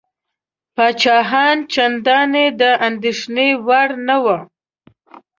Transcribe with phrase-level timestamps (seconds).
[0.75, 4.37] پاچاهان چنداني د اندېښنې وړ نه وه.